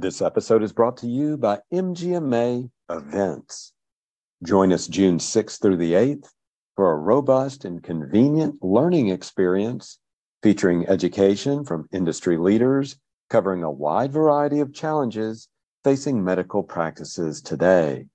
[0.00, 3.74] This episode is brought to you by MGMA Events.
[4.42, 6.26] Join us June 6th through the 8th
[6.74, 9.98] for a robust and convenient learning experience
[10.42, 12.96] featuring education from industry leaders
[13.28, 15.48] covering a wide variety of challenges
[15.84, 18.06] facing medical practices today.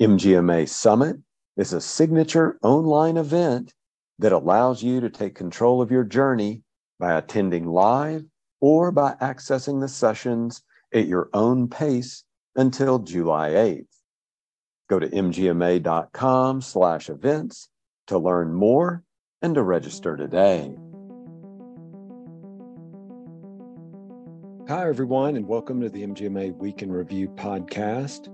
[0.00, 1.16] MGMA Summit
[1.58, 3.74] is a signature online event
[4.18, 6.62] that allows you to take control of your journey
[6.98, 8.24] by attending live
[8.62, 10.62] or by accessing the sessions
[10.92, 12.24] at your own pace
[12.56, 13.86] until July 8th.
[14.88, 17.68] Go to mgma.com slash events
[18.08, 19.02] to learn more
[19.40, 20.76] and to register today.
[24.68, 28.28] Hi, everyone, and welcome to the MGMA Week in Review podcast.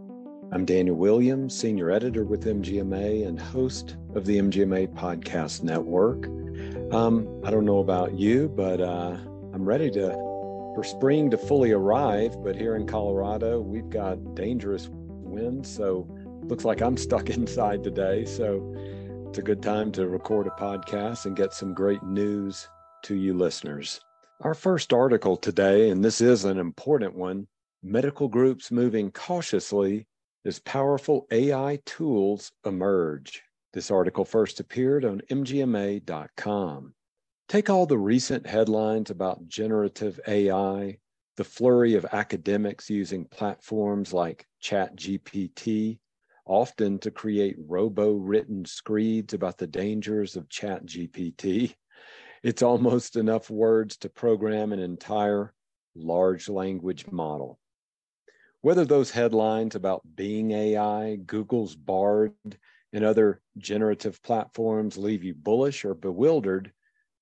[0.53, 6.27] I'm Daniel Williams, Senior Editor with MGMA and host of the MGMA Podcast Network.
[6.93, 9.17] Um, I don't know about you, but uh,
[9.53, 10.28] I'm ready to
[10.79, 12.41] for spring to fully arrive.
[12.45, 16.07] But here in Colorado, we've got dangerous winds, so
[16.45, 18.25] looks like I'm stuck inside today.
[18.25, 18.73] So
[19.27, 22.69] it's a good time to record a podcast and get some great news
[23.03, 24.01] to you listeners.
[24.43, 27.49] Our first article today, and this is an important one
[27.83, 30.07] medical groups moving cautiously
[30.45, 33.43] as powerful AI tools emerge.
[33.73, 36.95] This article first appeared on MGMA.com.
[37.49, 40.99] Take all the recent headlines about generative AI,
[41.39, 45.99] the flurry of academics using platforms like ChatGPT,
[46.45, 51.75] often to create robo written screeds about the dangers of ChatGPT.
[52.43, 55.55] It's almost enough words to program an entire
[55.95, 57.59] large language model.
[58.61, 62.35] Whether those headlines about Bing AI, Google's Bard,
[62.93, 66.73] and other generative platforms leave you bullish or bewildered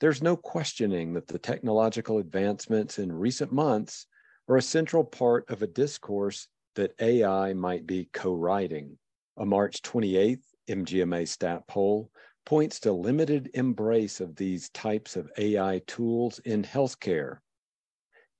[0.01, 4.07] there's no questioning that the technological advancements in recent months
[4.49, 8.99] are a central part of a discourse that AI might be co writing.
[9.39, 12.11] A March 28th MGMA stat poll
[12.45, 17.39] points to limited embrace of these types of AI tools in healthcare.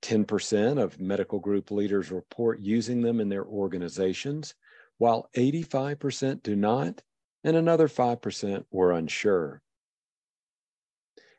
[0.03, 4.53] 10% of medical group leaders report using them in their organizations,
[4.97, 7.01] while 85% do not,
[7.43, 9.61] and another 5% were unsure.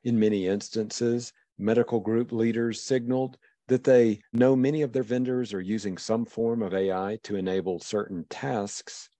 [0.04, 3.36] In many instances, medical group leaders signaled
[3.66, 7.80] that they know many of their vendors are using some form of AI to enable
[7.80, 9.10] certain tasks,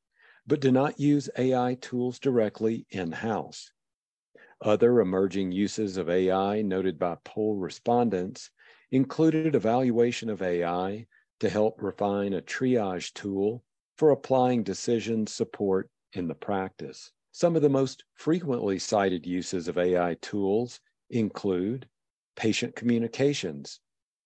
[0.46, 3.72] but do not use AI tools directly in house.
[4.60, 8.50] Other emerging uses of AI noted by poll respondents
[8.90, 11.06] included evaluation of AI
[11.40, 13.64] to help refine a triage tool
[13.96, 17.12] for applying decision support in the practice.
[17.32, 20.80] Some of the most frequently cited uses of AI tools
[21.10, 21.88] include
[22.36, 23.80] patient communications,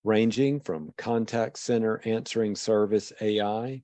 [0.04, 3.82] ranging from contact center answering service AI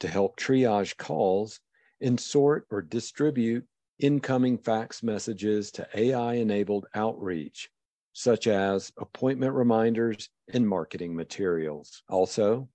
[0.00, 1.60] to help triage calls
[2.00, 3.66] and sort or distribute
[3.98, 7.70] incoming fax messages to AI enabled outreach,
[8.12, 12.02] such as appointment reminders and marketing materials.
[12.08, 12.68] Also,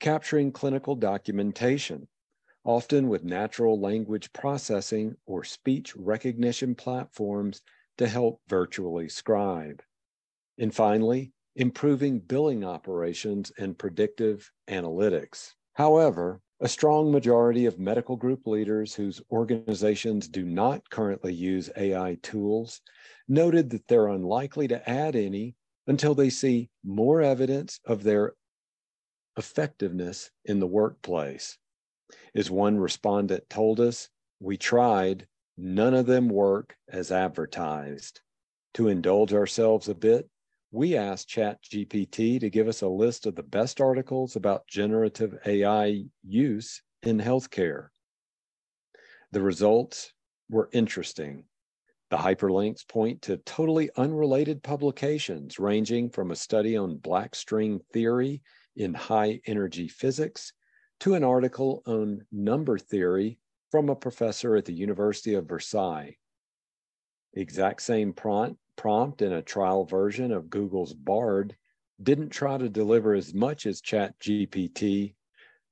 [0.00, 2.08] capturing clinical documentation
[2.66, 7.62] often with natural language processing or speech recognition platforms
[7.96, 9.80] to help virtually scribe.
[10.58, 15.52] And finally, improving billing operations and predictive analytics.
[15.74, 22.16] However, a strong majority of medical group leaders whose organizations do not currently use AI
[22.22, 22.80] tools
[23.28, 25.54] noted that they're unlikely to add any
[25.86, 28.32] until they see more evidence of their
[29.36, 31.58] effectiveness in the workplace.
[32.34, 34.08] As one respondent told us,
[34.40, 38.20] we tried, none of them work as advertised.
[38.74, 40.28] To indulge ourselves a bit,
[40.70, 46.04] we asked ChatGPT to give us a list of the best articles about generative AI
[46.22, 47.88] use in healthcare.
[49.32, 50.12] The results
[50.50, 51.44] were interesting.
[52.10, 58.42] The hyperlinks point to totally unrelated publications ranging from a study on black string theory
[58.76, 60.52] in high energy physics
[61.00, 63.38] to an article on number theory
[63.70, 66.16] from a professor at the University of Versailles.
[67.34, 71.56] Exact same prompt, prompt in a trial version of Google's Bard
[72.02, 75.14] didn't try to deliver as much as ChatGPT.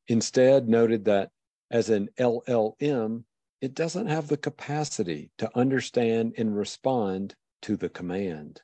[0.08, 1.30] Instead, noted that
[1.70, 3.24] as an LLM,
[3.60, 8.60] it doesn't have the capacity to understand and respond to the command.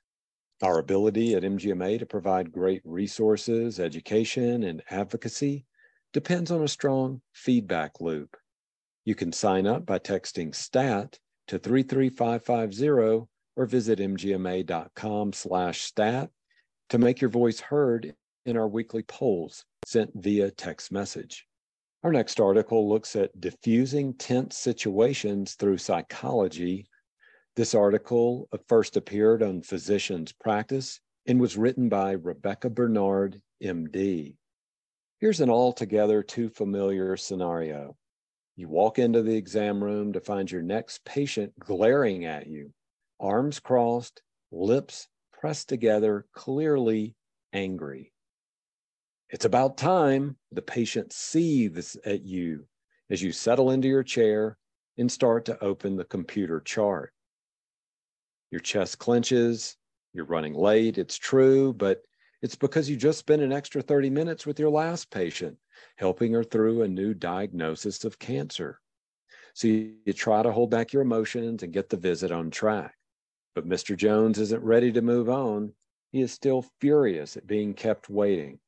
[0.62, 5.64] Our ability at MGMA to provide great resources, education, and advocacy
[6.12, 8.36] depends on a strong feedback loop.
[9.04, 11.18] You can sign up by texting STAT
[11.48, 13.26] to 33550
[13.56, 16.30] or visit mgma.com slash stat
[16.90, 18.14] to make your voice heard
[18.46, 21.46] in our weekly polls sent via text message.
[22.02, 26.86] Our next article looks at defusing tense situations through psychology.
[27.56, 34.36] This article first appeared on Physician's Practice and was written by Rebecca Bernard, MD.
[35.20, 37.94] Here's an altogether too familiar scenario.
[38.56, 42.72] You walk into the exam room to find your next patient glaring at you,
[43.20, 47.16] arms crossed, lips pressed together, clearly
[47.52, 48.14] angry.
[49.28, 52.66] It's about time the patient seethes at you
[53.10, 54.56] as you settle into your chair
[54.96, 57.12] and start to open the computer chart.
[58.50, 59.76] Your chest clenches,
[60.14, 62.00] you're running late, it's true, but
[62.42, 65.56] it's because you just spent an extra 30 minutes with your last patient,
[65.96, 68.80] helping her through a new diagnosis of cancer.
[69.54, 72.94] So you, you try to hold back your emotions and get the visit on track.
[73.54, 73.96] But Mr.
[73.96, 75.72] Jones isn't ready to move on.
[76.12, 78.58] He is still furious at being kept waiting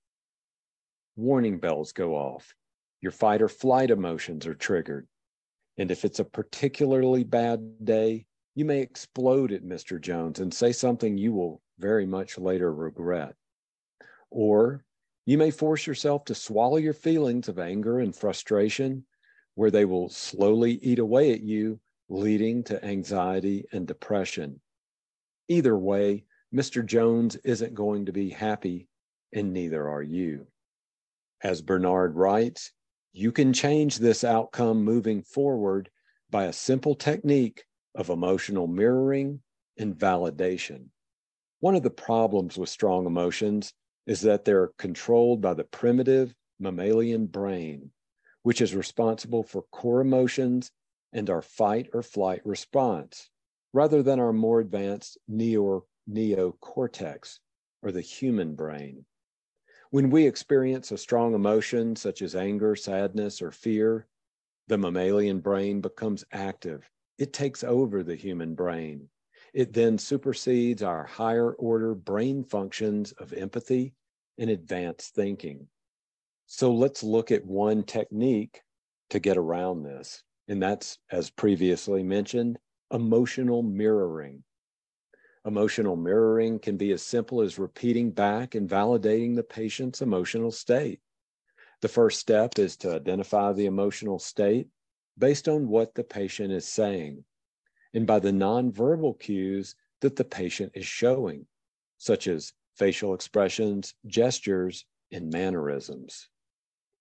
[1.16, 2.54] warning bells go off.
[3.00, 5.06] Your fight or flight emotions are triggered.
[5.78, 10.00] And if it's a particularly bad day, you may explode at Mr.
[10.00, 13.34] Jones and say something you will very much later regret.
[14.34, 14.82] Or
[15.26, 19.04] you may force yourself to swallow your feelings of anger and frustration,
[19.54, 24.60] where they will slowly eat away at you, leading to anxiety and depression.
[25.48, 26.84] Either way, Mr.
[26.84, 28.88] Jones isn't going to be happy,
[29.34, 30.46] and neither are you.
[31.42, 32.72] As Bernard writes,
[33.12, 35.90] you can change this outcome moving forward
[36.30, 37.64] by a simple technique
[37.94, 39.42] of emotional mirroring
[39.78, 40.86] and validation.
[41.60, 43.74] One of the problems with strong emotions
[44.06, 47.90] is that they're controlled by the primitive mammalian brain,
[48.42, 50.70] which is responsible for core emotions
[51.12, 53.30] and our fight or flight response,
[53.72, 57.38] rather than our more advanced neo, neocortex
[57.82, 59.04] or the human brain.
[59.90, 64.06] When we experience a strong emotion such as anger, sadness, or fear,
[64.68, 66.88] the mammalian brain becomes active.
[67.18, 69.08] It takes over the human brain.
[69.52, 73.92] It then supersedes our higher order brain functions of empathy
[74.38, 75.68] and advanced thinking.
[76.46, 78.62] So let's look at one technique
[79.10, 80.22] to get around this.
[80.48, 82.58] And that's, as previously mentioned,
[82.90, 84.42] emotional mirroring.
[85.44, 91.00] Emotional mirroring can be as simple as repeating back and validating the patient's emotional state.
[91.82, 94.68] The first step is to identify the emotional state
[95.18, 97.24] based on what the patient is saying
[97.94, 101.46] and by the nonverbal cues that the patient is showing,
[101.98, 106.28] such as facial expressions, gestures, and mannerisms.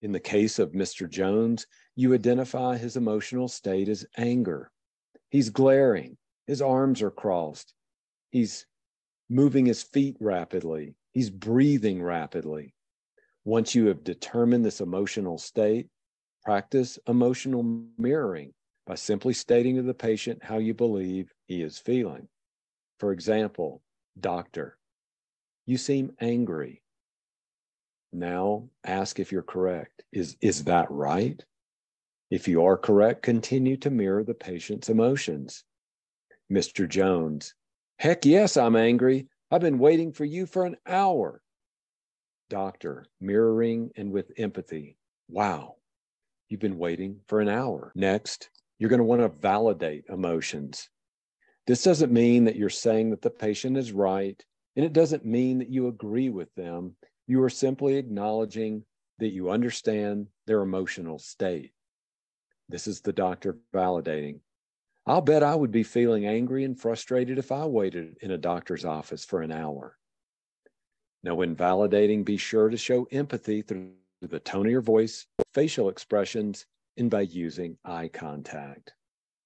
[0.01, 1.09] In the case of Mr.
[1.09, 4.71] Jones, you identify his emotional state as anger.
[5.29, 6.17] He's glaring,
[6.47, 7.73] his arms are crossed,
[8.31, 8.65] He's
[9.29, 10.95] moving his feet rapidly.
[11.11, 12.73] He's breathing rapidly.
[13.43, 15.87] Once you have determined this emotional state,
[16.43, 17.63] practice emotional
[17.97, 18.53] mirroring
[18.85, 22.27] by simply stating to the patient how you believe he is feeling.
[22.99, 23.81] For example,
[24.19, 24.77] doctor,
[25.65, 26.81] you seem angry.
[28.11, 30.03] Now ask if you're correct.
[30.11, 31.43] Is, is that right?
[32.29, 35.63] If you are correct, continue to mirror the patient's emotions.
[36.51, 36.87] Mr.
[36.87, 37.53] Jones,
[38.01, 39.27] Heck yes, I'm angry.
[39.51, 41.39] I've been waiting for you for an hour.
[42.49, 44.97] Doctor, mirroring and with empathy.
[45.29, 45.75] Wow,
[46.49, 47.91] you've been waiting for an hour.
[47.93, 48.49] Next,
[48.81, 50.89] you're going to want to validate emotions.
[51.67, 54.43] This doesn't mean that you're saying that the patient is right,
[54.75, 56.95] and it doesn't mean that you agree with them.
[57.27, 58.83] You are simply acknowledging
[59.19, 61.73] that you understand their emotional state.
[62.69, 64.39] This is the doctor validating.
[65.05, 68.83] I'll bet I would be feeling angry and frustrated if I waited in a doctor's
[68.83, 69.95] office for an hour.
[71.21, 73.91] Now, when validating, be sure to show empathy through
[74.23, 76.65] the tone of your voice, facial expressions,
[76.97, 78.93] and by using eye contact.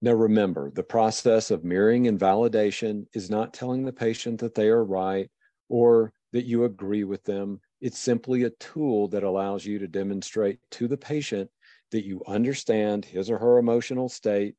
[0.02, 4.68] Now, remember, the process of mirroring and validation is not telling the patient that they
[4.68, 5.30] are right
[5.68, 7.60] or that you agree with them.
[7.80, 11.50] It's simply a tool that allows you to demonstrate to the patient
[11.92, 14.54] that you understand his or her emotional state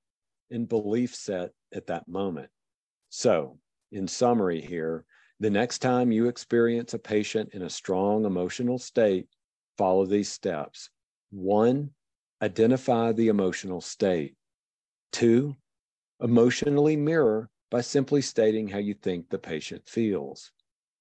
[0.50, 2.50] and belief set at that moment.
[3.10, 3.60] So,
[3.92, 5.06] in summary, here,
[5.40, 9.28] the next time you experience a patient in a strong emotional state,
[9.78, 10.90] follow these steps.
[11.30, 11.92] One,
[12.42, 14.36] identify the emotional state.
[15.12, 15.56] Two,
[16.22, 20.52] emotionally mirror by simply stating how you think the patient feels.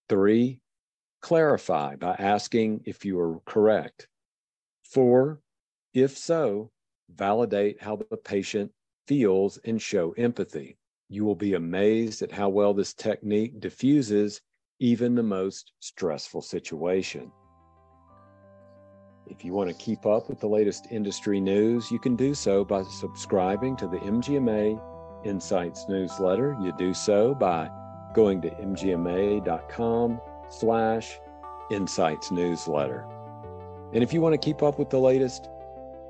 [0.09, 0.61] Three,
[1.21, 4.09] clarify by asking if you are correct.
[4.85, 5.41] Four,
[5.95, 6.71] if so,
[7.09, 8.73] validate how the patient
[9.07, 10.77] feels and show empathy.
[11.09, 14.41] You will be amazed at how well this technique diffuses
[14.79, 17.33] even the most stressful situation.
[19.29, 22.65] If you want to keep up with the latest industry news, you can do so
[22.65, 24.81] by subscribing to the MGMA
[25.25, 26.57] Insights newsletter.
[26.61, 27.69] You do so by
[28.15, 31.19] going to mgma.com slash
[31.71, 33.05] insights newsletter.
[33.93, 35.49] And if you want to keep up with the latest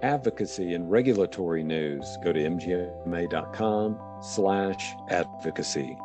[0.03, 5.97] advocacy and regulatory news, go to mgma.com slash advocacy.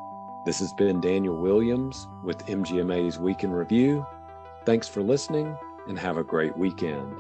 [0.46, 4.06] This has been Daniel Williams with MGMA's Week in Review.
[4.66, 5.58] Thanks for listening
[5.88, 7.14] and have a great weekend.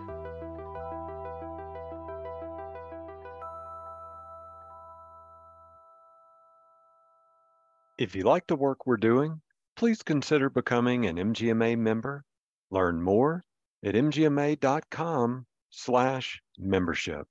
[7.97, 9.41] If you like the work we're doing,
[9.75, 12.23] please consider becoming an MGMA member.
[12.71, 13.43] Learn more
[13.85, 17.27] at mgma.com slash membership.